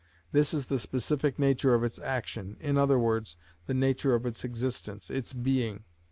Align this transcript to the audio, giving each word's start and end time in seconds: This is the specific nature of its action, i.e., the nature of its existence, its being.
This 0.31 0.51
is 0.51 0.65
the 0.65 0.79
specific 0.79 1.37
nature 1.37 1.75
of 1.75 1.83
its 1.83 1.99
action, 1.99 2.57
i.e., 2.63 2.71
the 3.67 3.73
nature 3.75 4.15
of 4.15 4.25
its 4.25 4.43
existence, 4.43 5.11
its 5.11 5.31
being. 5.31 5.83